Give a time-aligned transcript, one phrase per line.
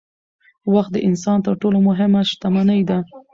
[0.73, 2.97] وخت د انسان تر ټولو مهمه شتمني ده